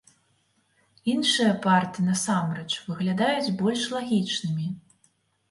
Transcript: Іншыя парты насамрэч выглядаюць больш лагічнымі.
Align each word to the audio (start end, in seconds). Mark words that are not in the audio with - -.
Іншыя 1.13 1.51
парты 1.65 1.99
насамрэч 2.07 2.65
выглядаюць 2.89 3.53
больш 3.61 3.87
лагічнымі. 3.99 4.67